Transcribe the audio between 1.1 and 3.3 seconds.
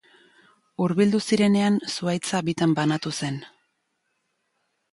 zirenean zuhaitza bitan banatu